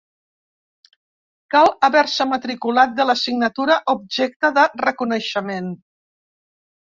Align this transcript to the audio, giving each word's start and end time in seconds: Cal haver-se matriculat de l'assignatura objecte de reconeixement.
Cal 1.55 1.67
haver-se 1.87 2.25
matriculat 2.29 2.95
de 3.01 3.05
l'assignatura 3.09 3.77
objecte 3.95 4.53
de 4.57 4.63
reconeixement. 4.87 5.69